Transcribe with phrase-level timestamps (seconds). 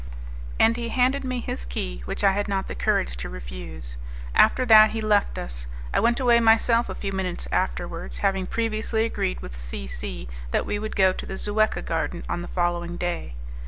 [0.59, 3.97] And he handed me his key, which I had not the courage to refuse.
[4.33, 5.67] After that he left us.
[5.93, 10.65] I went away myself a few minutes afterwards, having previously agreed with C C that
[10.65, 13.35] we would go to the Zuecca Garden on the following day.